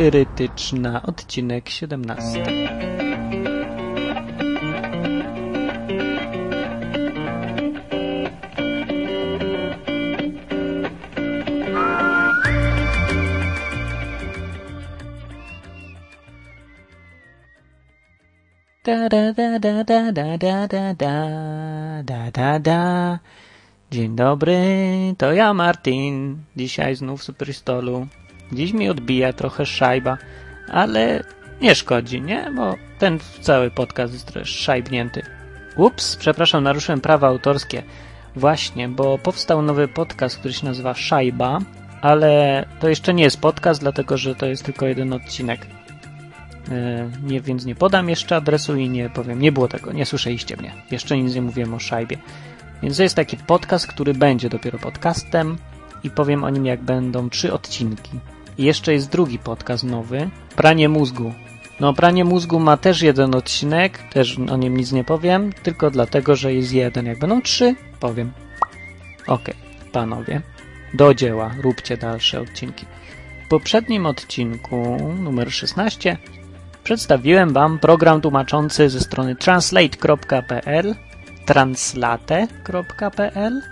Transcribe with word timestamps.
Erytyczna, 0.00 1.02
odcinek 1.02 1.68
17. 1.68 2.44
Da 18.84 19.08
da 19.08 19.32
da 19.32 19.58
da 19.58 19.84
da 19.84 20.12
da 20.12 20.36
da 20.38 20.94
da 20.94 20.94
da 22.02 22.30
da 22.30 22.58
da 22.58 23.18
Dzień 23.90 24.16
dobry, 24.16 24.58
to 25.18 25.32
ja 25.32 25.54
Martin. 25.54 26.36
Dzisiaj 26.56 26.96
znów 26.96 27.20
w 27.20 27.24
Superstolu. 27.24 28.06
Dziś 28.52 28.72
mi 28.72 28.88
odbija 28.88 29.32
trochę 29.32 29.66
szajba, 29.66 30.18
ale 30.68 31.24
nie 31.60 31.74
szkodzi, 31.74 32.22
nie? 32.22 32.50
Bo 32.56 32.74
ten 32.98 33.18
cały 33.40 33.70
podcast 33.70 34.12
jest 34.12 34.26
trochę 34.26 34.46
szajbnięty. 34.46 35.22
Ups, 35.76 36.16
przepraszam, 36.16 36.64
naruszyłem 36.64 37.00
prawa 37.00 37.28
autorskie. 37.28 37.82
Właśnie, 38.36 38.88
bo 38.88 39.18
powstał 39.18 39.62
nowy 39.62 39.88
podcast, 39.88 40.38
który 40.38 40.54
się 40.54 40.66
nazywa 40.66 40.94
Szajba, 40.94 41.58
ale 42.00 42.64
to 42.80 42.88
jeszcze 42.88 43.14
nie 43.14 43.22
jest 43.22 43.40
podcast, 43.40 43.80
dlatego 43.80 44.16
że 44.16 44.34
to 44.34 44.46
jest 44.46 44.64
tylko 44.64 44.86
jeden 44.86 45.12
odcinek. 45.12 45.66
E, 46.70 47.10
nie, 47.22 47.40
więc 47.40 47.64
nie 47.64 47.74
podam 47.74 48.08
jeszcze 48.08 48.36
adresu 48.36 48.76
i 48.76 48.88
nie 48.88 49.10
powiem, 49.10 49.40
nie 49.40 49.52
było 49.52 49.68
tego, 49.68 49.92
nie 49.92 50.06
słyszeliście 50.06 50.56
mnie. 50.56 50.72
Jeszcze 50.90 51.18
nic 51.18 51.34
nie 51.34 51.42
mówiłem 51.42 51.74
o 51.74 51.78
szajbie. 51.78 52.18
Więc 52.82 52.96
to 52.96 53.02
jest 53.02 53.14
taki 53.14 53.36
podcast, 53.36 53.86
który 53.86 54.14
będzie 54.14 54.48
dopiero 54.48 54.78
podcastem 54.78 55.58
i 56.04 56.10
powiem 56.10 56.44
o 56.44 56.50
nim, 56.50 56.66
jak 56.66 56.82
będą 56.82 57.30
trzy 57.30 57.52
odcinki. 57.52 58.10
I 58.58 58.64
jeszcze 58.64 58.92
jest 58.92 59.10
drugi 59.10 59.38
podcast 59.38 59.84
nowy, 59.84 60.30
Pranie 60.56 60.88
Mózgu. 60.88 61.34
No, 61.80 61.94
Pranie 61.94 62.24
Mózgu 62.24 62.60
ma 62.60 62.76
też 62.76 63.02
jeden 63.02 63.34
odcinek, 63.34 63.98
też 64.12 64.38
o 64.38 64.56
nim 64.56 64.76
nic 64.76 64.92
nie 64.92 65.04
powiem, 65.04 65.52
tylko 65.62 65.90
dlatego, 65.90 66.36
że 66.36 66.54
jest 66.54 66.72
jeden. 66.72 67.06
Jak 67.06 67.18
będą 67.18 67.42
trzy, 67.42 67.74
powiem. 68.00 68.32
Okej, 69.26 69.26
okay, 69.26 69.54
panowie, 69.92 70.42
do 70.94 71.14
dzieła, 71.14 71.54
róbcie 71.62 71.96
dalsze 71.96 72.40
odcinki. 72.40 72.86
W 73.44 73.48
poprzednim 73.48 74.06
odcinku, 74.06 74.96
numer 75.22 75.52
16, 75.52 76.16
przedstawiłem 76.84 77.52
wam 77.52 77.78
program 77.78 78.20
tłumaczący 78.20 78.88
ze 78.88 79.00
strony 79.00 79.36
translate.pl 79.36 80.94
translate.pl 81.46 83.62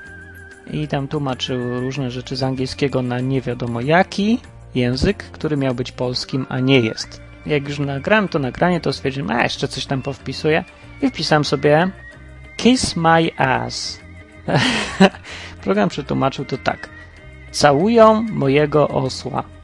i 0.71 0.89
tam 0.89 1.09
tłumaczył 1.09 1.81
różne 1.81 2.11
rzeczy 2.11 2.37
z 2.37 2.43
angielskiego 2.43 3.03
na 3.03 3.21
nie 3.21 3.41
wiadomo 3.41 3.81
jaki 3.81 4.41
język, 4.75 5.25
który 5.25 5.57
miał 5.57 5.75
być 5.75 5.93
polskim, 5.93 6.47
a 6.49 6.61
nie 6.61 6.81
jest. 6.81 7.21
Jak 7.47 7.69
już 7.69 7.79
nagrałem 7.79 8.29
to 8.29 8.39
nagranie, 8.39 8.81
to 8.81 8.93
stwierdziłem, 8.93 9.31
a 9.31 9.43
jeszcze 9.43 9.69
coś 9.69 9.87
tam 9.87 10.03
powpisuję 10.03 10.65
i 11.03 11.11
wpisałem 11.11 11.45
sobie 11.45 11.91
Kiss 12.57 12.97
my 12.97 13.31
ass. 13.37 14.01
Program 15.65 15.89
przetłumaczył 15.89 16.45
to 16.45 16.59
tak. 16.59 16.89
Całują 17.51 18.23
mojego 18.23 18.89
osła. 18.89 19.56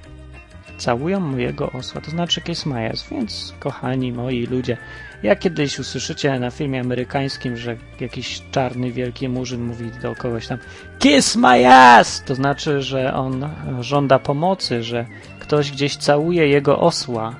Całują 0.82 1.20
mojego 1.20 1.70
osła, 1.70 2.00
to 2.00 2.10
znaczy 2.10 2.40
kiss 2.40 2.66
my 2.66 2.90
ass, 2.90 3.06
więc 3.10 3.54
kochani 3.60 4.12
moi 4.12 4.46
ludzie, 4.46 4.76
jak 5.22 5.38
kiedyś 5.38 5.78
usłyszycie 5.78 6.40
na 6.40 6.50
filmie 6.50 6.80
amerykańskim, 6.80 7.56
że 7.56 7.76
jakiś 8.00 8.42
czarny 8.50 8.92
wielki 8.92 9.28
murzyn 9.28 9.64
mówi 9.64 9.90
do 10.02 10.14
kogoś 10.14 10.46
tam 10.46 10.58
Kiss 10.98 11.36
my 11.36 11.74
ass! 11.74 12.22
To 12.26 12.34
znaczy, 12.34 12.82
że 12.82 13.14
on 13.14 13.48
żąda 13.80 14.18
pomocy, 14.18 14.82
że 14.82 15.06
ktoś 15.40 15.70
gdzieś 15.70 15.96
całuje 15.96 16.48
jego 16.48 16.78
osła 16.78 17.34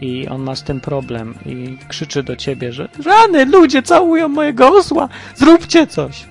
i 0.00 0.28
on 0.28 0.42
ma 0.42 0.56
z 0.56 0.62
tym 0.62 0.80
problem 0.80 1.34
i 1.46 1.78
krzyczy 1.88 2.22
do 2.22 2.36
ciebie, 2.36 2.72
że 2.72 2.88
rany, 3.04 3.44
ludzie 3.44 3.82
całują 3.82 4.28
mojego 4.28 4.68
osła! 4.68 5.08
Zróbcie 5.34 5.86
coś! 5.86 6.24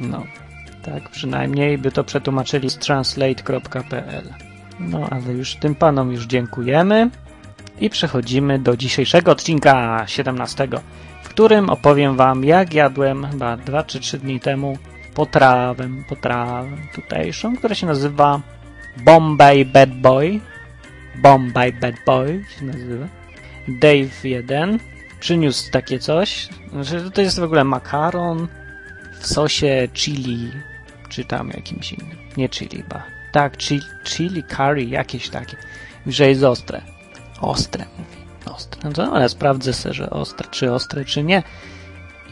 No, 0.00 0.24
tak 0.82 1.08
przynajmniej 1.08 1.78
by 1.78 1.92
to 1.92 2.04
przetłumaczyli 2.04 2.70
z 2.70 2.78
translate.pl. 2.78 4.45
No, 4.80 5.08
ale 5.10 5.32
już 5.32 5.54
tym 5.54 5.74
panom 5.74 6.12
już 6.12 6.26
dziękujemy. 6.26 7.10
I 7.80 7.90
przechodzimy 7.90 8.58
do 8.58 8.76
dzisiejszego 8.76 9.32
odcinka 9.32 10.04
17, 10.06 10.68
w 11.22 11.28
którym 11.28 11.70
opowiem 11.70 12.16
wam, 12.16 12.44
jak 12.44 12.74
jadłem 12.74 13.26
chyba 13.26 13.56
2 13.56 13.84
czy 13.84 14.00
3 14.00 14.18
dni 14.18 14.40
temu 14.40 14.78
potrawę, 15.14 15.88
potrawę 16.08 16.76
tutejszą, 16.94 17.56
która 17.56 17.74
się 17.74 17.86
nazywa 17.86 18.40
Bombay 18.96 19.64
Bad 19.64 19.90
Boy. 19.90 20.40
Bombay 21.14 21.72
Bad 21.72 21.94
Boy 22.06 22.44
się 22.58 22.64
nazywa. 22.64 23.06
Dave 23.68 24.24
1 24.24 24.78
przyniósł 25.20 25.70
takie 25.70 25.98
coś. 25.98 26.48
Znaczy, 26.72 27.10
to 27.10 27.20
jest 27.20 27.40
w 27.40 27.42
ogóle 27.42 27.64
makaron 27.64 28.48
w 29.20 29.26
sosie 29.26 29.88
chili, 29.92 30.52
czy 31.08 31.24
tam 31.24 31.48
jakimś 31.48 31.92
innym. 31.92 32.16
Nie 32.36 32.48
chili, 32.48 32.84
ba. 32.88 33.15
Tak, 33.32 33.56
chili, 33.56 33.82
chili 34.04 34.42
curry, 34.42 34.84
jakieś 34.84 35.28
takie. 35.28 35.56
Że 36.06 36.28
jest 36.28 36.42
ostre. 36.42 36.80
Ostre, 37.40 37.84
mówi. 37.98 38.50
Ostre. 38.54 38.80
No 38.84 38.92
to 38.92 39.12
ale 39.12 39.28
sprawdzę 39.28 39.72
sobie, 39.72 39.94
że 39.94 40.10
ostre, 40.10 40.48
czy 40.50 40.72
ostre, 40.72 41.04
czy 41.04 41.22
nie. 41.22 41.42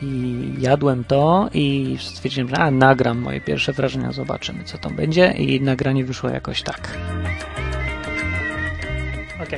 I 0.03 0.55
jadłem 0.59 1.05
to 1.05 1.49
i 1.55 1.97
stwierdziłem, 2.00 2.49
że 2.49 2.56
a, 2.56 2.71
nagram 2.71 3.19
moje 3.19 3.41
pierwsze 3.41 3.72
wrażenia, 3.72 4.12
zobaczymy, 4.12 4.65
co 4.65 4.78
tam 4.78 4.97
będzie. 4.97 5.32
I 5.32 5.60
nagranie 5.60 6.05
wyszło 6.05 6.31
jakoś 6.31 6.62
tak. 6.62 6.99
Ok. 9.43 9.49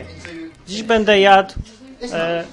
Dziś 0.68 0.82
będę 0.82 1.20
jadł... 1.20 1.54
E, 2.12 2.44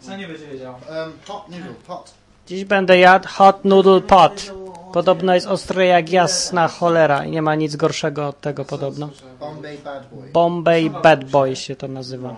Co 0.00 0.16
nie 0.16 0.28
będzie 0.28 0.46
wiedział? 0.46 0.74
Um, 0.74 1.12
hot 1.26 1.48
noodle 1.48 1.74
pot. 1.86 2.14
Dziś 2.46 2.64
będę 2.64 2.98
jadł 2.98 3.28
hot 3.28 3.64
noodle 3.64 4.00
pot. 4.00 4.52
Podobno 4.92 5.34
jest 5.34 5.46
ostre 5.46 5.86
jak 5.86 6.10
jasna 6.10 6.68
cholera 6.68 7.24
i 7.24 7.30
nie 7.30 7.42
ma 7.42 7.54
nic 7.54 7.76
gorszego 7.76 8.28
od 8.28 8.40
tego 8.40 8.64
podobno. 8.64 9.10
Bombay 9.40 9.78
Bad 9.78 10.06
Boy. 10.10 10.30
Bombay 10.32 10.90
Bad 10.90 11.24
Boy 11.24 11.56
się 11.56 11.76
to 11.76 11.88
nazywa. 11.88 12.36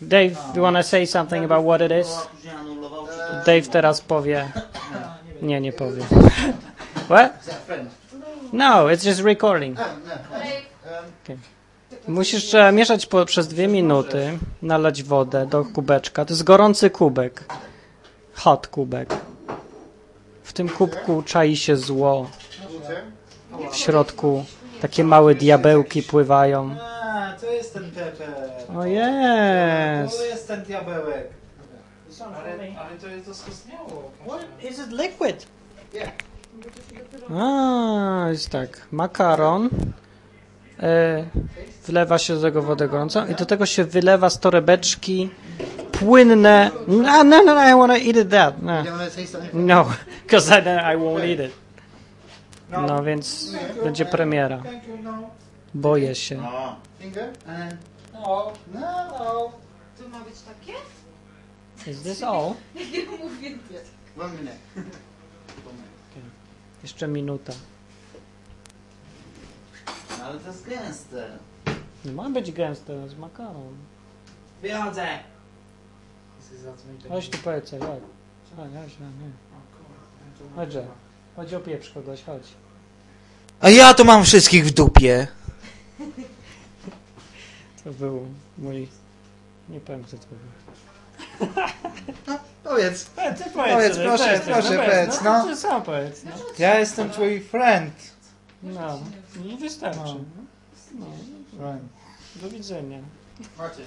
Dave, 0.00 0.36
you 0.54 0.62
wanna 0.62 0.82
say 0.82 1.06
something 1.06 1.44
about 1.44 1.66
what 1.66 1.80
it 1.80 2.06
is? 2.06 2.28
Dave 3.46 3.62
teraz 3.62 4.00
powie. 4.00 4.52
Nie, 5.42 5.60
nie 5.60 5.72
powie. 5.72 6.02
What? 7.04 7.32
No, 8.52 8.84
it's 8.86 9.06
just 9.06 9.20
recording. 9.20 9.78
Okay. 11.24 11.36
Musisz 12.08 12.52
mieszać 12.72 13.06
po, 13.06 13.24
przez 13.24 13.48
dwie 13.48 13.68
minuty, 13.68 14.38
nalać 14.62 15.02
wodę 15.02 15.46
do 15.46 15.64
kubeczka. 15.64 16.24
To 16.24 16.32
jest 16.32 16.44
gorący 16.44 16.90
kubek. 16.90 17.44
Hot 18.34 18.66
kubek. 18.66 19.16
W 20.56 20.58
tym 20.58 20.68
kubku 20.68 21.22
czai 21.22 21.56
się 21.56 21.76
zło. 21.76 22.30
W 23.72 23.76
środku 23.76 24.44
takie 24.80 25.04
małe 25.04 25.34
diabełki 25.34 26.02
pływają. 26.02 26.76
A, 26.80 27.32
to 27.40 27.46
jest 27.46 27.74
ten 27.74 27.90
Pepe. 27.90 28.26
O 28.76 28.84
jest! 28.84 30.18
To 30.18 30.24
jest 30.24 30.48
ten 30.48 30.62
diabełek. 30.62 31.28
Ale, 32.20 32.52
ale 32.78 32.96
to 33.00 33.06
jest 33.06 33.34
skostniało. 33.34 34.10
Is 34.70 34.78
it 34.78 34.90
liquid? 34.90 35.46
Yeah. 35.94 36.12
A, 37.42 38.30
jest 38.30 38.48
tak. 38.48 38.86
Makaron. 38.92 39.68
E, 40.82 41.24
wlewa 41.86 42.18
się 42.18 42.34
do 42.34 42.42
tego 42.42 42.62
wodę 42.62 42.88
gorącą 42.88 43.26
i 43.26 43.34
do 43.34 43.46
tego 43.46 43.66
się 43.66 43.84
wylewa 43.84 44.30
z 44.30 44.40
torebeczki 44.40 45.30
płynne. 45.98 46.70
No, 46.86 47.24
no, 47.24 47.42
no, 47.42 47.68
I 47.68 47.74
wanna 47.74 47.96
eat 47.98 48.16
it 48.16 48.30
that. 48.30 48.62
No, 48.62 48.72
want 48.72 49.14
to 49.14 49.38
no 49.52 49.86
because 50.22 50.50
I, 50.50 50.60
I 50.94 50.96
won't 50.96 51.24
eat 51.24 51.40
it. 51.40 51.52
No 52.70 53.02
więc 53.04 53.52
będzie 53.84 54.04
premiera. 54.04 54.58
Thank 54.58 54.86
you, 54.88 54.98
no. 55.02 55.30
Boję 55.74 56.14
się. 56.14 56.42
Finger 57.00 57.32
and 57.46 57.74
No. 58.12 58.52
no. 58.74 59.52
To 59.98 60.08
ma 60.08 60.20
być 60.20 60.34
takie? 60.40 60.72
Is 61.90 62.02
this 62.02 62.22
all? 62.22 62.54
Nie 62.92 63.04
mówię. 63.04 63.58
One 64.20 64.32
minute. 64.34 64.56
Jeszcze 66.82 67.08
minuta. 67.08 67.52
Ale 70.24 70.38
to 70.38 70.46
jest 70.46 70.68
gęste. 70.68 71.28
Nie 72.04 72.12
ma 72.12 72.30
być 72.30 72.52
gęste, 72.52 72.86
to 72.86 72.92
jest 72.92 73.18
makaron. 73.18 73.76
Wychodzę. 74.62 75.06
Chodź 77.08 77.28
tu 77.28 77.38
powiedz 77.38 77.70
coś, 77.70 77.80
chodź. 77.80 78.00
Chodź, 78.56 78.70
chodź, 78.74 78.92
no, 79.00 79.06
nie. 79.06 79.30
Chodźże. 80.56 80.86
Chodź 81.36 81.54
opieprz 81.54 81.90
kogoś, 81.90 82.22
chodź. 82.22 82.42
A 83.60 83.70
ja 83.70 83.94
to 83.94 84.04
mam 84.04 84.24
wszystkich 84.24 84.64
w 84.66 84.70
dupie. 84.70 85.26
To 87.84 87.92
był 87.92 88.26
mój... 88.58 88.88
Nie 89.68 89.80
powiem 89.80 90.04
kto 90.04 90.16
to 90.16 90.26
był. 90.26 91.48
Powiedz. 92.64 93.04
Ty 93.04 93.50
Powiedz, 93.54 93.96
proszę, 93.98 94.40
proszę, 94.44 94.78
powiedz, 94.78 95.22
no. 95.22 95.44
Ty 95.44 95.56
sam 95.56 95.82
powiedz, 95.82 96.24
no. 96.24 96.30
Ja 96.58 96.78
jestem 96.78 97.10
twój 97.10 97.40
friend. 97.40 97.92
No, 98.62 99.00
no 99.44 99.56
wystarczy. 99.56 99.98
No. 99.98 101.06
No, 101.58 101.72
Right. 101.72 101.84
do 102.36 102.48
widzenia. 102.50 102.98
Martin? 103.58 103.84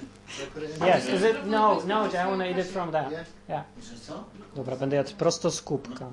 Yes, 0.86 1.08
is 1.08 1.22
it? 1.22 1.46
No, 1.46 1.80
no, 1.86 2.06
I 2.06 2.26
want 2.26 2.38
to 2.42 2.46
eat 2.46 2.58
it 2.58 2.66
from 2.66 2.92
there. 2.92 3.24
Yeah? 3.48 3.64
Co? 4.06 4.24
Dobra, 4.56 4.76
będę 4.76 4.96
jadł 4.96 5.14
prosto 5.16 5.50
z 5.50 5.62
kubka. 5.62 6.10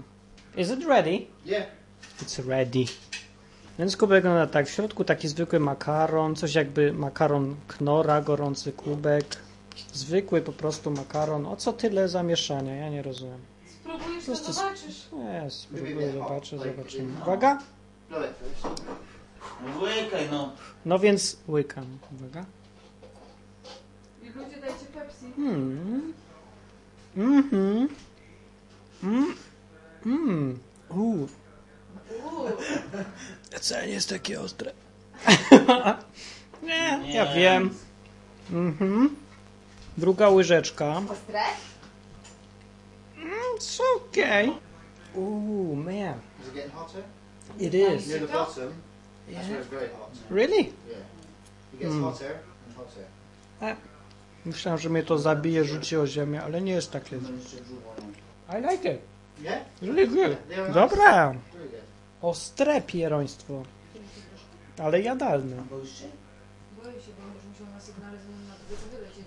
Is 0.58 0.70
it 0.72 0.86
ready? 0.86 1.28
Yeah. 1.46 1.66
It's 2.22 2.48
ready. 2.48 2.86
Więc 3.80 3.98
kubek 3.98 4.24
wygląda 4.24 4.48
tak. 4.48 4.68
W 4.68 4.70
środku 4.70 5.04
taki 5.04 5.28
zwykły 5.28 5.60
makaron, 5.60 6.36
coś 6.36 6.56
jakby 6.56 6.94
makaron 6.94 7.56
knora, 7.68 8.22
gorący 8.22 8.72
kubek. 8.72 9.26
Zwykły 9.94 10.42
po 10.42 10.52
prostu 10.54 10.92
makaron. 10.92 11.46
O 11.46 11.56
co 11.56 11.74
tyle 11.74 12.10
zamieszania? 12.10 12.76
Ja 12.76 12.90
nie 12.90 13.02
rozumiem. 13.02 13.40
Spróbujesz, 13.82 14.26
to 14.26 14.32
Prostu- 14.32 14.54
zobaczysz. 14.54 15.08
Nie, 15.14 15.50
spróbuję, 15.52 16.12
zobaczę, 16.12 16.58
zobaczymy. 16.58 17.22
Uwaga. 17.22 17.60
No 18.10 18.18
Łykaj, 19.82 20.28
no. 20.32 20.52
No 20.86 21.00
więc 21.00 21.38
łykam. 21.48 21.86
Uwaga. 22.20 22.46
I 24.28 24.40
ludzie 24.40 24.58
dajcie 24.62 24.86
Pepsi. 24.94 25.26
Hmm. 25.36 26.14
Mhm. 27.18 27.88
Mm. 29.04 29.36
Mm. 30.06 30.60
Uuu. 30.90 31.28
Uuu, 32.24 32.48
Wcale 33.52 33.88
nie 33.88 33.94
jest 33.94 34.10
takie 34.10 34.42
ostre. 34.42 34.72
nie, 36.64 37.00
ja 37.14 37.34
wiem. 37.36 37.70
Mhm. 38.52 39.16
Druga 39.98 40.30
łyżeczka. 40.30 41.02
ostre? 41.12 41.42
It's 43.58 43.80
okay. 43.96 44.52
Ooh, 45.16 45.76
man. 45.78 46.20
Is 46.42 46.48
it 46.48 46.54
getting 46.54 46.74
hotter? 46.74 47.04
It 47.60 47.74
is. 47.74 48.08
Near 48.08 48.20
the 48.20 48.28
bottom. 48.34 48.74
That's 49.28 49.32
Yeah. 49.32 49.48
where 49.50 49.60
it's 49.62 49.70
very 49.70 49.90
hot. 49.90 50.12
Really? 50.30 50.64
Yeah. 50.64 51.74
It 51.74 51.80
gets 51.80 51.94
Hmm. 51.94 52.04
hotter 52.04 52.40
and 52.68 52.76
hotter. 52.78 53.76
Myślałem, 54.48 54.80
że 54.80 54.90
mnie 54.90 55.04
to 55.04 55.18
zabije, 55.18 55.66
rzuci 55.66 55.98
o 55.98 56.08
ziemię, 56.08 56.44
ale 56.44 56.62
nie 56.62 56.72
jest 56.72 56.92
tak. 56.92 57.12
I 57.12 57.16
like 58.72 58.94
it. 58.94 59.02
Yeah? 59.42 59.62
Really 59.82 60.08
good. 60.08 60.38
Dobra. 60.74 61.36
Ostre 62.22 62.82
pieroństwo. 62.82 63.64
Ale 64.78 65.02
jadalne. 65.02 65.56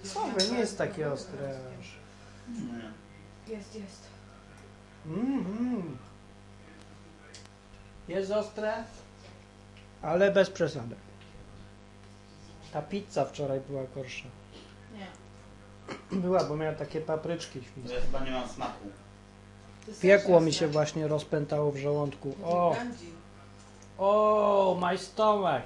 Co 0.02 0.26
wy, 0.26 0.52
nie 0.52 0.58
jest 0.58 0.78
takie 0.78 1.12
ostre 1.12 1.58
aż. 1.80 1.86
Jest, 3.48 3.74
jest. 3.74 4.02
Mhm. 5.06 5.98
Jest 8.08 8.30
ostre, 8.30 8.84
ale 10.02 10.30
bez 10.30 10.50
przesady. 10.50 10.94
Ta 12.72 12.82
pizza 12.82 13.24
wczoraj 13.24 13.60
była 13.60 13.82
gorsza. 13.94 14.28
Była, 16.12 16.44
bo 16.44 16.56
miała 16.56 16.74
takie 16.74 17.00
papryczki 17.00 17.58
To 17.60 17.64
świńskie. 17.66 17.94
ja 17.94 18.00
chyba 18.00 18.24
nie 18.24 18.30
mam 18.30 18.48
smaku. 18.48 18.88
Piekło 20.02 20.40
mi 20.40 20.52
się 20.52 20.68
właśnie 20.68 21.08
rozpętało 21.08 21.72
w 21.72 21.76
żołądku. 21.76 22.34
O. 22.44 22.76
O, 23.98 24.78
my 24.80 24.98
stomach. 24.98 25.62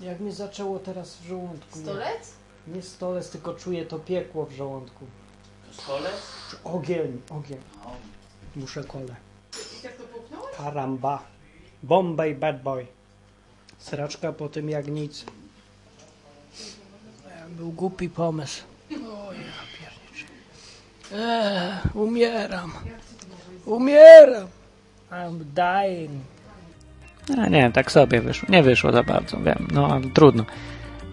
Jak 0.00 0.20
mi 0.20 0.32
zaczęło 0.32 0.78
teraz 0.78 1.16
w 1.16 1.24
żołądku. 1.26 1.78
Nie, 1.78 1.84
Stolec? 1.84 2.32
nie 2.66 2.82
stolec, 2.82 3.30
tylko 3.30 3.54
czuję 3.54 3.86
to 3.86 3.98
piekło 3.98 4.46
w 4.46 4.52
żołądku. 4.52 5.06
To 5.76 5.82
stolec? 5.82 6.14
Ogień, 6.64 7.22
ogień. 7.30 7.58
O. 7.84 7.90
Muszę 8.56 8.84
kole. 8.84 9.16
I 9.78 9.82
tak 9.82 9.92
to 9.96 10.02
popchnąłeś? 10.02 10.56
Karamba. 10.56 11.22
Bombay 11.82 12.34
bad 12.34 12.62
boy. 12.62 12.86
Sraczka 13.78 14.32
po 14.32 14.48
tym 14.48 14.68
jak 14.70 14.86
nic. 14.86 15.24
Był 17.48 17.72
głupi 17.72 18.08
pomysł. 18.08 18.62
Eee, 21.14 21.72
umieram. 21.94 22.72
Umieram. 23.66 24.48
I'm 25.10 25.44
dying. 25.54 26.10
A 27.38 27.48
nie, 27.48 27.72
tak 27.72 27.92
sobie 27.92 28.20
wyszło. 28.20 28.48
Nie 28.52 28.62
wyszło 28.62 28.92
za 28.92 29.02
bardzo, 29.02 29.40
wiem. 29.40 29.68
No, 29.72 29.86
ale 29.86 30.02
trudno. 30.14 30.44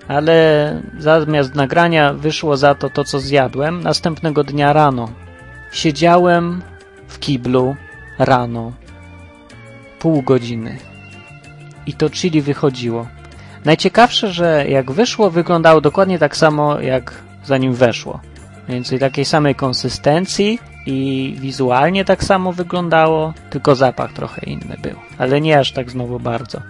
Ale 0.08 0.82
zamiast 0.98 1.56
nagrania 1.56 2.14
wyszło 2.14 2.58
za 2.58 2.76
to 2.76 2.90
to, 2.90 3.04
co 3.04 3.20
zjadłem. 3.20 3.84
Następnego 3.84 4.44
dnia 4.44 4.74
rano 4.74 5.10
siedziałem 5.72 6.62
w 7.08 7.20
kiblu 7.20 7.76
rano 8.20 8.72
pół 10.00 10.22
godziny. 10.22 10.78
I 11.86 11.94
to 11.94 12.10
chili 12.10 12.42
wychodziło. 12.42 13.08
Najciekawsze, 13.66 14.32
że 14.32 14.66
jak 14.68 14.92
wyszło, 14.92 15.30
wyglądało 15.30 15.82
dokładnie 15.82 16.20
tak 16.20 16.38
samo, 16.38 16.80
jak 16.80 17.14
zanim 17.46 17.74
weszło. 17.74 18.20
Więcej 18.70 19.00
takiej 19.00 19.26
samej 19.26 19.56
konsystencji 19.56 20.60
i 20.86 21.36
wizualnie 21.40 22.06
tak 22.06 22.24
samo 22.24 22.54
wyglądało, 22.54 23.34
tylko 23.50 23.76
zapach 23.76 24.14
trochę 24.14 24.42
inny 24.46 24.78
był. 24.82 24.96
Ale 25.18 25.42
nie 25.42 25.60
aż 25.60 25.72
tak 25.72 25.92
znowu 25.92 26.20
bardzo. 26.20 26.62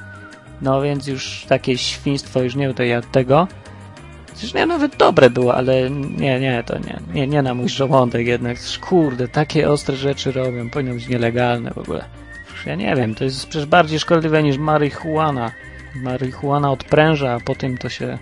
No 0.61 0.81
więc 0.81 1.07
już 1.07 1.45
takie 1.47 1.77
świństwo 1.77 2.41
już 2.41 2.55
nie 2.55 2.67
będę 2.67 2.87
jadł 2.87 3.07
tego. 3.11 3.47
Przecież 4.33 4.53
nie, 4.53 4.65
nawet 4.65 4.95
dobre 4.95 5.29
było, 5.29 5.55
ale 5.55 5.89
nie, 5.89 6.39
nie, 6.39 6.63
to 6.65 6.77
nie, 6.77 6.99
nie, 7.13 7.27
nie 7.27 7.41
na 7.41 7.53
mój 7.53 7.69
żołądek 7.69 8.27
jednak. 8.27 8.57
Kurde, 8.81 9.27
takie 9.27 9.69
ostre 9.69 9.95
rzeczy 9.95 10.31
robią, 10.31 10.69
powinno 10.69 10.93
być 10.93 11.07
nielegalne 11.07 11.71
w 11.71 11.77
ogóle. 11.77 12.05
Ja 12.65 12.75
nie 12.75 12.95
wiem, 12.95 13.15
to 13.15 13.23
jest 13.23 13.47
przecież 13.47 13.65
bardziej 13.65 13.99
szkodliwe 13.99 14.43
niż 14.43 14.57
marihuana. 14.57 15.51
Marihuana 15.95 16.71
odpręża, 16.71 17.33
a 17.33 17.39
potem 17.39 17.77
to 17.77 17.89
się 17.89 18.17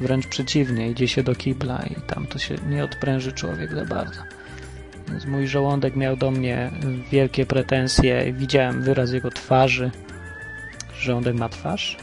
wręcz 0.00 0.26
przeciwnie, 0.26 0.90
idzie 0.90 1.08
się 1.08 1.22
do 1.22 1.34
kibla 1.34 1.82
i 1.90 1.94
tam 2.06 2.26
to 2.26 2.38
się 2.38 2.54
nie 2.68 2.84
odpręży 2.84 3.32
człowiek 3.32 3.74
za 3.74 3.84
bardzo. 3.84 4.20
Więc 5.08 5.26
mój 5.26 5.48
żołądek 5.48 5.96
miał 5.96 6.16
do 6.16 6.30
mnie 6.30 6.70
wielkie 7.12 7.46
pretensje. 7.46 8.32
Widziałem 8.32 8.82
wyraz 8.82 9.12
jego 9.12 9.30
twarzy. 9.30 9.90
Żołądek 11.00 11.34
ma 11.34 11.48
twarz? 11.48 11.96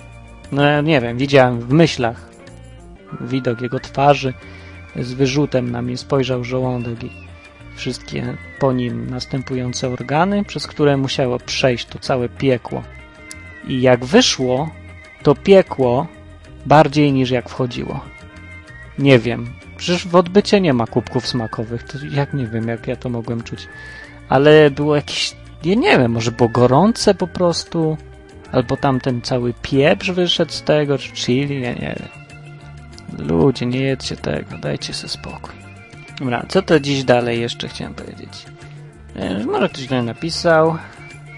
No 0.51 0.81
nie 0.81 1.01
wiem, 1.01 1.17
widziałem 1.17 1.59
w 1.59 1.69
myślach 1.69 2.37
widok 3.21 3.61
jego 3.61 3.79
twarzy 3.79 4.33
z 4.95 5.13
wyrzutem 5.13 5.71
na 5.71 5.81
mnie 5.81 5.97
spojrzał 5.97 6.43
żołądek 6.43 7.03
i 7.03 7.11
wszystkie 7.75 8.37
po 8.59 8.73
nim 8.73 9.09
następujące 9.09 9.89
organy, 9.89 10.43
przez 10.43 10.67
które 10.67 10.97
musiało 10.97 11.39
przejść 11.39 11.85
to 11.85 11.99
całe 11.99 12.29
piekło. 12.29 12.83
I 13.67 13.81
jak 13.81 14.05
wyszło, 14.05 14.69
to 15.23 15.35
piekło 15.35 16.07
bardziej 16.67 17.13
niż 17.13 17.29
jak 17.29 17.49
wchodziło. 17.49 17.99
Nie 18.99 19.19
wiem. 19.19 19.53
Przecież 19.77 20.07
w 20.07 20.15
odbycie 20.15 20.61
nie 20.61 20.73
ma 20.73 20.87
kubków 20.87 21.27
smakowych. 21.27 21.83
To 21.83 21.97
jak 22.11 22.33
nie 22.33 22.47
wiem, 22.47 22.67
jak 22.67 22.87
ja 22.87 22.95
to 22.95 23.09
mogłem 23.09 23.43
czuć. 23.43 23.67
Ale 24.29 24.71
było 24.71 24.95
jakieś. 24.95 25.33
Ja 25.63 25.75
nie 25.75 25.97
wiem, 25.97 26.11
może 26.11 26.31
było 26.31 26.49
gorące 26.49 27.13
po 27.13 27.27
prostu. 27.27 27.97
Albo 28.51 28.77
tam 28.77 28.99
ten 28.99 29.21
cały 29.21 29.53
pieprz 29.61 30.11
wyszedł 30.11 30.51
z 30.51 30.63
tego, 30.63 30.97
czy 30.97 31.11
chili, 31.11 31.61
ja 31.61 31.73
nie 31.73 31.95
wiem. 31.99 33.27
Ludzie, 33.27 33.65
nie 33.65 33.79
jedzcie 33.79 34.17
tego, 34.17 34.57
dajcie 34.57 34.93
sobie 34.93 35.09
spokój. 35.09 35.55
Dobra, 36.19 36.45
co 36.49 36.61
to 36.61 36.79
dziś 36.79 37.03
dalej 37.03 37.41
jeszcze 37.41 37.67
chciałem 37.67 37.93
powiedzieć? 37.93 38.45
E, 39.15 39.43
Może 39.45 39.69
ktoś 39.69 39.83
tutaj 39.83 40.03
napisał. 40.03 40.77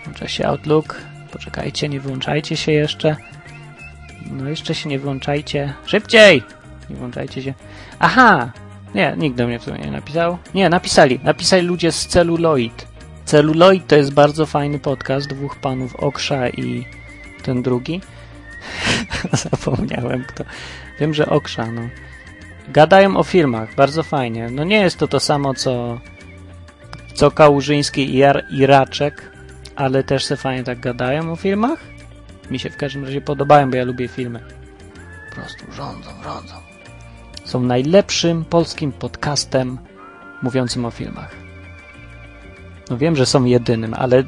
Włącza 0.04 0.28
się 0.28 0.48
Outlook. 0.48 0.96
Poczekajcie, 1.32 1.90
nie 1.90 2.00
wyłączajcie 2.00 2.58
się 2.58 2.72
jeszcze. 2.72 3.16
No 4.30 4.50
jeszcze 4.50 4.76
się 4.76 4.90
nie 4.90 5.00
wyłączajcie. 5.00 5.74
Szybciej! 5.86 6.44
Nie 6.90 6.96
włączajcie 6.96 7.42
się. 7.44 7.54
Aha! 8.00 8.52
Nie, 8.96 9.16
nikt 9.18 9.38
do 9.38 9.48
mnie 9.48 9.60
w 9.60 9.64
sumie 9.64 9.78
nie 9.78 9.92
napisał. 9.92 10.38
Nie, 10.54 10.70
napisali. 10.70 11.20
Napisali 11.24 11.68
ludzie 11.68 11.92
z 11.92 12.08
Celluloid. 12.08 12.88
Celluloid 13.26 13.88
to 13.88 13.96
jest 13.96 14.14
bardzo 14.14 14.46
fajny 14.46 14.80
podcast 14.80 15.28
dwóch 15.30 15.56
panów 15.56 15.96
Oksza 15.96 16.50
i 16.50 16.86
ten 17.44 17.64
drugi. 17.64 18.02
Zapomniałem 19.52 20.24
kto. 20.28 20.44
Wiem, 21.00 21.14
że 21.14 21.30
Oksza, 21.30 21.72
no. 21.72 21.82
Gadają 22.68 23.18
o 23.18 23.24
filmach, 23.24 23.76
bardzo 23.76 24.04
fajnie. 24.04 24.50
No 24.52 24.64
nie 24.64 24.80
jest 24.80 24.98
to 24.98 25.08
to 25.08 25.20
samo, 25.20 25.54
co, 25.54 26.00
co 27.14 27.32
Kałużyński 27.32 28.16
i 28.52 28.66
Raczek, 28.66 29.32
ale 29.76 30.04
też 30.04 30.26
se 30.26 30.38
fajnie 30.38 30.64
tak 30.64 30.80
gadają 30.80 31.32
o 31.32 31.36
filmach. 31.36 31.80
Mi 32.52 32.60
się 32.60 32.70
w 32.70 32.78
każdym 32.78 33.06
razie 33.06 33.22
podobają, 33.22 33.70
bo 33.70 33.78
ja 33.78 33.84
lubię 33.84 34.08
filmy. 34.08 34.40
Po 35.30 35.36
prostu 35.36 35.72
rządzą, 35.72 36.10
rządzą. 36.24 36.56
Są 37.46 37.60
najlepszym 37.60 38.46
polskim 38.46 38.92
podcastem 38.92 39.78
mówiącym 40.42 40.86
o 40.86 40.92
filmach. 40.92 41.36
No 42.90 42.98
wiem, 42.98 43.16
że 43.16 43.26
są 43.26 43.46
jedynym, 43.46 43.94
ale 43.94 44.24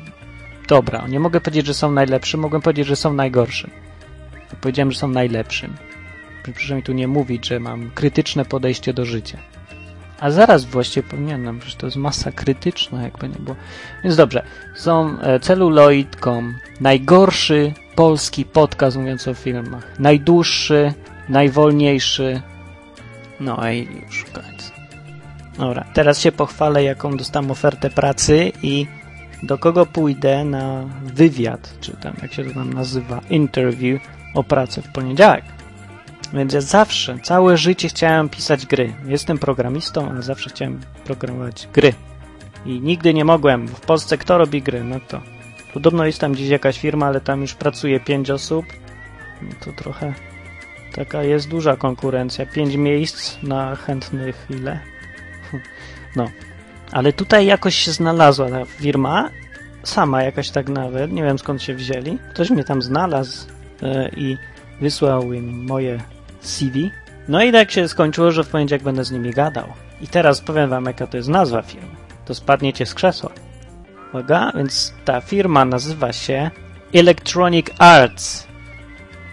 dobra, 0.68 1.08
nie 1.08 1.20
mogę 1.20 1.42
powiedzieć, 1.42 1.66
że 1.66 1.74
są 1.74 1.92
najlepszym, 1.92 2.40
mogę 2.40 2.62
powiedzieć, 2.62 2.88
że 2.88 2.96
są 2.96 3.14
najgorszym. 3.14 3.72
Powiedziałem, 4.62 4.92
że 4.92 5.00
są 5.00 5.08
najlepszym. 5.08 5.74
Proszę 6.44 6.76
mi 6.76 6.84
tu 6.84 6.94
nie 6.94 7.08
mówić, 7.08 7.48
że 7.48 7.60
mam 7.60 7.92
krytyczne 7.92 8.46
podejście 8.46 8.94
do 8.94 9.06
życia. 9.06 9.38
A 10.22 10.32
zaraz 10.32 10.66
właściwie 10.66 11.10
powinienem, 11.10 11.60
przecież 11.60 11.76
to 11.76 11.88
jest 11.88 11.98
masa 11.98 12.32
krytyczna, 12.32 13.04
jakby 13.04 13.30
nie 13.30 13.40
było. 13.40 13.56
Więc 14.04 14.16
dobrze, 14.16 14.44
są 14.76 15.20
e, 15.22 15.40
celluloid.com, 15.40 16.58
najgorszy 16.82 17.74
polski 17.96 18.46
podcast 18.46 18.98
mówiąc 18.98 19.28
o 19.28 19.34
filmach. 19.34 20.00
Najdłuższy, 20.00 20.94
najwolniejszy. 21.30 22.42
No 23.40 23.70
i 23.72 23.88
już 24.06 24.26
koniec. 24.26 24.72
Dobra, 25.58 25.86
teraz 25.94 26.20
się 26.20 26.32
pochwalę, 26.32 26.84
jaką 26.84 27.18
dostałem 27.18 27.52
ofertę 27.52 27.90
pracy 27.90 28.52
i 28.64 28.88
do 29.44 29.58
kogo 29.58 29.86
pójdę 29.86 30.46
na 30.46 30.84
wywiad, 31.04 31.74
czy 31.82 31.98
tam, 31.98 32.14
jak 32.22 32.34
się 32.34 32.44
to 32.44 32.54
tam 32.54 32.74
nazywa, 32.74 33.22
interview 33.30 34.02
o 34.34 34.44
pracę 34.44 34.82
w 34.82 34.92
poniedziałek. 34.92 35.44
Więc 36.34 36.54
ja 36.54 36.62
zawsze, 36.62 37.20
całe 37.24 37.58
życie 37.58 37.88
chciałem 37.88 38.30
pisać 38.30 38.66
gry. 38.66 38.94
Jestem 39.06 39.38
programistą, 39.38 40.10
ale 40.10 40.22
zawsze 40.22 40.50
chciałem 40.50 40.82
programować 41.04 41.68
gry. 41.74 41.94
I 42.66 42.82
nigdy 42.82 43.14
nie 43.14 43.26
mogłem. 43.26 43.68
W 43.68 43.80
Polsce 43.80 44.18
kto 44.18 44.38
robi 44.38 44.62
gry? 44.62 44.84
No 44.84 45.00
to 45.08 45.22
podobno 45.74 46.06
jest 46.06 46.20
tam 46.20 46.32
gdzieś 46.32 46.50
jakaś 46.50 46.80
firma, 46.80 47.06
ale 47.06 47.22
tam 47.22 47.42
już 47.42 47.54
pracuje 47.54 48.00
pięć 48.00 48.30
osób. 48.30 48.66
No 49.42 49.50
to 49.66 49.72
trochę 49.72 50.14
taka 50.96 51.24
jest 51.24 51.50
duża 51.50 51.76
konkurencja. 51.76 52.46
Pięć 52.46 52.76
miejsc 52.76 53.44
na 53.44 53.76
chętnych 53.76 54.48
ile? 54.50 54.80
No. 56.16 56.28
Ale 56.92 57.14
tutaj 57.14 57.46
jakoś 57.46 57.76
się 57.76 57.92
znalazła 57.92 58.50
ta 58.50 58.66
firma, 58.66 59.30
sama 59.84 60.24
jakaś 60.24 60.50
tak 60.50 60.70
nawet, 60.70 61.12
nie 61.12 61.24
wiem 61.24 61.40
skąd 61.40 61.62
się 61.64 61.76
wzięli. 61.76 62.18
Ktoś 62.34 62.50
mnie 62.50 62.64
tam 62.64 62.82
znalazł 62.82 63.48
yy, 63.82 64.12
i 64.18 64.38
wysłał 64.82 65.34
im 65.34 65.66
moje 65.66 66.00
CV. 66.48 66.92
No 67.28 67.44
i 67.44 67.52
tak 67.52 67.72
się 67.72 67.88
skończyło, 67.88 68.32
że 68.32 68.44
w 68.44 68.48
poniedziałek 68.48 68.84
będę 68.84 69.04
z 69.04 69.12
nimi 69.12 69.32
gadał. 69.32 69.68
I 70.02 70.08
teraz 70.08 70.42
powiem 70.42 70.70
wam, 70.70 70.86
jaka 70.86 71.08
to 71.08 71.18
jest 71.18 71.30
nazwa 71.30 71.62
firmy. 71.62 71.96
To 72.26 72.36
spadniecie 72.36 72.86
z 72.86 72.94
krzesła. 72.94 73.30
Uwaga, 74.10 74.52
więc 74.56 74.94
ta 75.06 75.22
firma 75.22 75.66
nazywa 75.66 76.14
się 76.14 76.52
Electronic 76.94 77.68
Arts. 77.78 78.48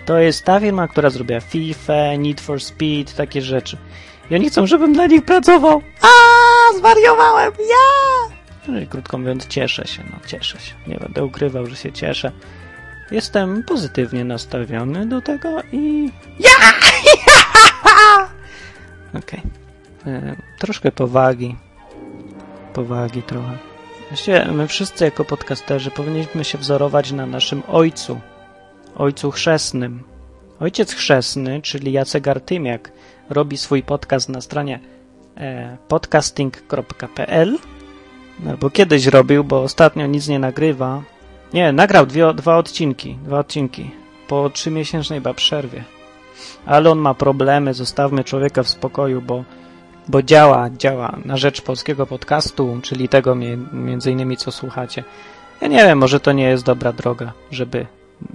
To 0.06 0.18
jest 0.18 0.44
ta 0.44 0.60
firma, 0.60 0.88
która 0.88 1.10
zrobiła 1.10 1.40
FIFA, 1.40 2.16
Need 2.18 2.40
for 2.40 2.60
Speed, 2.60 3.16
takie 3.16 3.42
rzeczy. 3.42 3.76
I 4.30 4.34
oni 4.34 4.50
chcą, 4.50 4.66
żebym 4.66 4.92
dla 4.92 5.06
nich 5.06 5.24
pracował. 5.24 5.82
A, 6.02 6.08
zwariowałem, 6.78 7.52
ja! 7.58 8.36
No 8.68 8.80
krótko 8.90 9.18
mówiąc, 9.18 9.46
cieszę 9.46 9.86
się, 9.86 10.02
no 10.10 10.18
cieszę 10.26 10.60
się. 10.60 10.74
Nie 10.86 10.96
będę 10.96 11.24
ukrywał, 11.24 11.66
że 11.66 11.76
się 11.76 11.92
cieszę. 11.92 12.32
Jestem 13.10 13.62
pozytywnie 13.62 14.24
nastawiony 14.24 15.06
do 15.06 15.20
tego 15.20 15.62
i... 15.72 16.12
Ja! 16.38 16.50
Okej. 19.18 19.42
Okay. 20.00 20.36
Troszkę 20.58 20.92
powagi. 20.92 21.56
Powagi 22.74 23.22
trochę. 23.22 23.58
Właściwie 24.08 24.44
my 24.52 24.68
wszyscy 24.68 25.04
jako 25.04 25.24
podcasterzy 25.24 25.90
powinniśmy 25.90 26.44
się 26.44 26.58
wzorować 26.58 27.12
na 27.12 27.26
naszym 27.26 27.62
ojcu. 27.68 28.20
Ojcu 28.96 29.30
chrzestnym. 29.30 30.02
Ojciec 30.60 30.94
chrzestny, 30.94 31.62
czyli 31.62 31.92
Jacek 31.92 32.28
Artymiak, 32.28 32.92
robi 33.30 33.56
swój 33.56 33.82
podcast 33.82 34.28
na 34.28 34.40
stronie 34.40 34.80
e, 35.36 35.76
podcasting.pl 35.88 37.58
albo 38.48 38.70
kiedyś 38.70 39.06
robił, 39.06 39.44
bo 39.44 39.62
ostatnio 39.62 40.06
nic 40.06 40.28
nie 40.28 40.38
nagrywa. 40.38 41.02
Nie, 41.54 41.72
nagrał 41.72 42.06
dwie, 42.06 42.34
dwa 42.34 42.56
odcinki, 42.56 43.18
dwa 43.24 43.38
odcinki 43.38 43.90
po 44.28 44.50
trzymiesięcznej 44.50 45.18
chyba 45.18 45.34
przerwie. 45.34 45.84
Ale 46.66 46.90
on 46.90 46.98
ma 46.98 47.14
problemy, 47.14 47.74
zostawmy 47.74 48.24
człowieka 48.24 48.62
w 48.62 48.68
spokoju, 48.68 49.22
bo, 49.22 49.44
bo 50.08 50.22
działa, 50.22 50.70
działa 50.70 51.16
na 51.24 51.36
rzecz 51.36 51.60
polskiego 51.60 52.06
podcastu, 52.06 52.78
czyli 52.82 53.08
tego 53.08 53.34
między 53.72 54.12
innymi 54.12 54.36
co 54.36 54.52
słuchacie. 54.52 55.04
Ja 55.60 55.68
nie 55.68 55.78
wiem, 55.78 55.98
może 55.98 56.20
to 56.20 56.32
nie 56.32 56.48
jest 56.48 56.64
dobra 56.64 56.92
droga, 56.92 57.32
żeby 57.50 57.86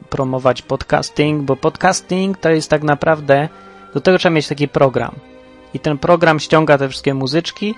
promować 0.10 0.62
podcasting, 0.62 1.44
bo 1.44 1.56
podcasting 1.56 2.38
to 2.38 2.50
jest 2.50 2.70
tak 2.70 2.84
naprawdę, 2.84 3.50
do 3.94 4.02
tego 4.02 4.18
trzeba 4.18 4.36
mieć 4.36 4.48
taki 4.48 4.68
program. 4.68 5.16
I 5.74 5.80
ten 5.80 5.98
program 5.98 6.40
ściąga 6.40 6.78
te 6.78 6.90
wszystkie 6.90 7.14
muzyczki 7.14 7.76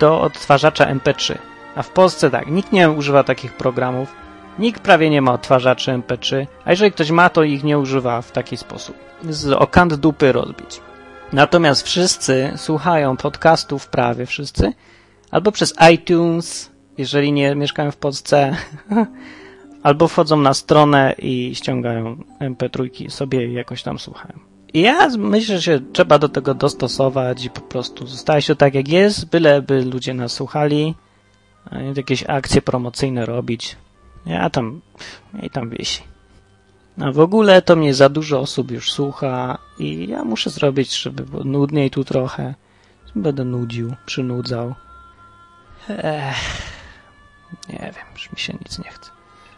do 0.00 0.20
odtwarzacza 0.20 0.86
MP3. 0.86 1.38
A 1.76 1.82
w 1.82 1.90
Polsce 1.90 2.30
tak, 2.30 2.46
nikt 2.46 2.72
nie 2.72 2.90
używa 2.90 3.24
takich 3.24 3.52
programów, 3.52 4.23
nikt 4.58 4.82
prawie 4.82 5.10
nie 5.10 5.22
ma 5.22 5.32
odtwarzaczy 5.32 5.90
MP3, 5.90 6.46
a 6.64 6.70
jeżeli 6.70 6.92
ktoś 6.92 7.10
ma, 7.10 7.30
to 7.30 7.42
ich 7.42 7.64
nie 7.64 7.78
używa 7.78 8.22
w 8.22 8.32
taki 8.32 8.56
sposób. 8.56 8.96
Z 9.30 9.52
okant 9.52 9.94
dupy 9.94 10.32
rozbić. 10.32 10.80
Natomiast 11.32 11.82
wszyscy 11.82 12.52
słuchają 12.56 13.16
podcastów, 13.16 13.88
prawie 13.88 14.26
wszyscy, 14.26 14.72
albo 15.30 15.52
przez 15.52 15.74
iTunes, 15.92 16.70
jeżeli 16.98 17.32
nie 17.32 17.54
mieszkają 17.54 17.90
w 17.90 17.96
Polsce, 17.96 18.56
albo 19.82 20.08
wchodzą 20.08 20.36
na 20.36 20.54
stronę 20.54 21.14
i 21.18 21.54
ściągają 21.54 22.16
MP3 22.40 23.10
sobie 23.10 23.52
jakoś 23.52 23.82
tam 23.82 23.98
słuchają. 23.98 24.38
I 24.74 24.80
ja 24.80 25.08
myślę, 25.18 25.58
że 25.58 25.80
trzeba 25.92 26.18
do 26.18 26.28
tego 26.28 26.54
dostosować 26.54 27.44
i 27.44 27.50
po 27.50 27.60
prostu 27.60 28.06
zostaje 28.06 28.42
się 28.42 28.56
tak 28.56 28.74
jak 28.74 28.88
jest, 28.88 29.30
byleby 29.30 29.84
ludzie 29.84 30.14
nas 30.14 30.32
słuchali, 30.32 30.94
jakieś 31.96 32.24
akcje 32.28 32.62
promocyjne 32.62 33.26
robić. 33.26 33.76
Ja 34.26 34.50
tam, 34.50 34.80
i 35.42 35.50
tam 35.50 35.70
wisi. 35.70 36.02
A 37.00 37.12
w 37.12 37.20
ogóle 37.20 37.62
to 37.62 37.76
mnie 37.76 37.94
za 37.94 38.08
dużo 38.08 38.40
osób 38.40 38.70
już 38.70 38.92
słucha 38.92 39.58
i 39.78 40.08
ja 40.08 40.24
muszę 40.24 40.50
zrobić, 40.50 40.98
żeby 40.98 41.22
było 41.22 41.44
nudniej 41.44 41.90
tu 41.90 42.04
trochę. 42.04 42.54
Będę 43.14 43.44
nudził, 43.44 43.94
przynudzał. 44.06 44.74
Ech, 45.88 46.62
nie 47.68 47.78
wiem, 47.78 48.06
już 48.12 48.32
mi 48.32 48.38
się 48.38 48.52
nic 48.52 48.78
nie 48.78 48.90
chce. 48.90 49.10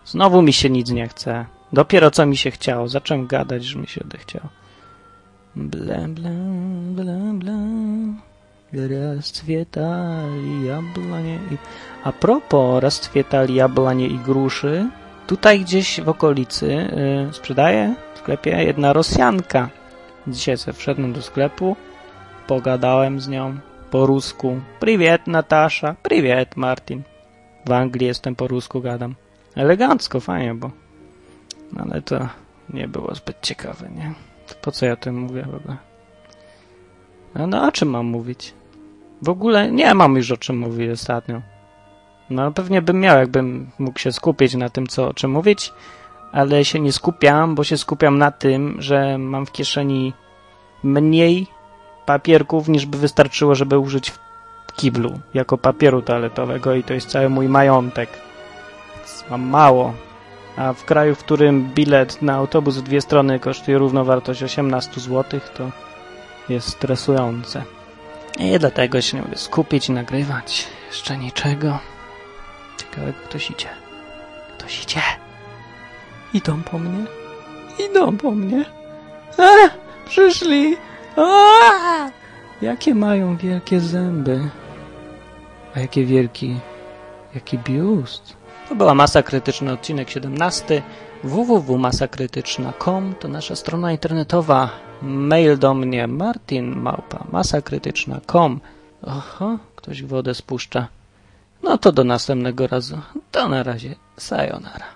Znowu 0.06 0.42
mi 0.42 0.52
się 0.52 0.70
nic 0.70 0.90
nie 0.90 1.08
chce. 1.08 1.46
Dopiero 1.72 2.10
co 2.10 2.26
mi 2.26 2.36
się 2.36 2.50
chciało. 2.50 2.88
Zacząłem 2.88 3.26
gadać, 3.26 3.64
że 3.64 3.78
mi 3.78 3.86
się 3.86 4.00
odechciało. 4.00 4.48
Bla, 5.56 6.08
bla, 6.08 6.30
bla, 6.94 7.32
bla. 7.34 7.52
Rozcwietali 8.72 10.66
jablanie 10.66 11.34
i... 11.34 11.56
A 12.04 12.12
propos 12.12 12.82
rozcwietali 12.82 13.54
jablanie 13.54 14.06
i 14.06 14.18
gruszy, 14.18 14.90
tutaj 15.26 15.60
gdzieś 15.60 16.00
w 16.00 16.08
okolicy 16.08 16.66
yy, 16.66 17.32
sprzedaje 17.32 17.94
w 18.14 18.18
sklepie 18.18 18.50
jedna 18.50 18.92
Rosjanka. 18.92 19.68
Dzisiaj 20.26 20.58
sobie 20.58 20.72
wszedłem 20.72 21.12
do 21.12 21.22
sklepu, 21.22 21.76
pogadałem 22.46 23.20
z 23.20 23.28
nią 23.28 23.58
po 23.90 24.06
rusku. 24.06 24.60
Priwiet 24.80 25.26
Natasza, 25.26 25.94
priwiet 26.02 26.56
Martin. 26.56 27.02
W 27.66 27.72
Anglii 27.72 28.06
jestem 28.06 28.36
po 28.36 28.48
rusku 28.48 28.80
gadam. 28.80 29.14
Elegancko, 29.54 30.20
fajnie, 30.20 30.54
bo... 30.54 30.70
Ale 31.78 32.02
to 32.02 32.28
nie 32.70 32.88
było 32.88 33.14
zbyt 33.14 33.36
ciekawe, 33.42 33.88
nie? 33.96 34.14
To 34.46 34.54
po 34.62 34.72
co 34.72 34.86
ja 34.86 34.92
o 34.92 34.96
tym 34.96 35.18
mówię 35.18 35.42
w 35.42 35.54
ogóle? 35.54 35.76
No, 37.48 37.66
o 37.66 37.72
czym 37.72 37.90
mam 37.90 38.06
mówić? 38.06 38.54
W 39.22 39.28
ogóle 39.28 39.70
nie 39.70 39.94
mam 39.94 40.16
już 40.16 40.30
o 40.30 40.36
czym 40.36 40.58
mówić 40.58 40.90
ostatnio. 40.90 41.42
No 42.30 42.52
pewnie 42.52 42.82
bym 42.82 43.00
miał, 43.00 43.18
jakbym 43.18 43.70
mógł 43.78 43.98
się 43.98 44.12
skupić 44.12 44.54
na 44.54 44.68
tym, 44.68 44.86
co 44.86 45.08
o 45.08 45.14
czym 45.14 45.30
mówić, 45.30 45.72
ale 46.32 46.64
się 46.64 46.80
nie 46.80 46.92
skupiam, 46.92 47.54
bo 47.54 47.64
się 47.64 47.78
skupiam 47.78 48.18
na 48.18 48.30
tym, 48.30 48.76
że 48.78 49.18
mam 49.18 49.46
w 49.46 49.52
kieszeni 49.52 50.12
mniej 50.82 51.46
papierków, 52.06 52.68
niż 52.68 52.86
by 52.86 52.98
wystarczyło, 52.98 53.54
żeby 53.54 53.78
użyć 53.78 54.10
w 54.10 54.18
kiblu 54.76 55.18
jako 55.34 55.58
papieru 55.58 56.02
toaletowego 56.02 56.74
i 56.74 56.82
to 56.82 56.94
jest 56.94 57.08
cały 57.08 57.28
mój 57.28 57.48
majątek. 57.48 58.08
Mam 59.30 59.42
mało. 59.42 59.94
A 60.56 60.72
w 60.72 60.84
kraju, 60.84 61.14
w 61.14 61.18
którym 61.18 61.70
bilet 61.74 62.22
na 62.22 62.34
autobus 62.34 62.76
w 62.76 62.82
dwie 62.82 63.00
strony 63.00 63.40
kosztuje 63.40 63.78
równowartość 63.78 64.42
18 64.42 65.00
zł, 65.00 65.40
to 65.56 65.70
jest 66.48 66.68
stresujące. 66.68 67.62
I 68.38 68.58
dlatego 68.58 69.00
się 69.00 69.16
nie 69.16 69.22
mogę 69.22 69.36
skupić 69.36 69.88
i 69.88 69.92
nagrywać. 69.92 70.66
Jeszcze 70.88 71.18
niczego. 71.18 71.78
Ciekawe, 72.76 73.12
ktoś 73.12 73.50
idzie. 73.50 73.68
Ktoś 74.58 74.82
idzie. 74.82 75.02
Idą 76.34 76.62
po 76.62 76.78
mnie. 76.78 77.04
Idą 77.90 78.16
po 78.16 78.30
mnie. 78.30 78.64
A, 79.38 79.48
przyszli. 80.08 80.76
A, 81.16 82.10
jakie 82.62 82.94
mają 82.94 83.36
wielkie 83.36 83.80
zęby. 83.80 84.48
A 85.76 85.80
jakie 85.80 86.04
wielki, 86.04 86.60
jaki 87.34 87.58
biust. 87.58 88.36
To 88.68 88.74
była 88.74 88.94
Masa 88.94 89.22
Krytyczna, 89.22 89.72
odcinek 89.72 90.10
17. 90.10 90.82
www.masakrytyczna.com 91.24 93.14
to 93.20 93.28
nasza 93.28 93.56
strona 93.56 93.92
internetowa. 93.92 94.85
Mail 95.02 95.58
do 95.58 95.74
mnie 95.74 96.06
martin 96.06 96.76
małpa 96.76 97.24
masakrytyczna.com 97.32 98.60
Oho, 99.02 99.58
ktoś 99.76 100.02
wodę 100.02 100.34
spuszcza. 100.34 100.88
No 101.62 101.78
to 101.78 101.92
do 101.92 102.04
następnego 102.04 102.66
razu. 102.66 102.98
To 103.30 103.48
na 103.48 103.62
razie. 103.62 103.94
Sayonara. 104.16 104.86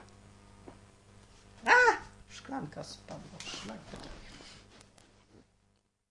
A! 1.67 1.71
Szklanka 2.31 2.85
spadła. 2.85 3.30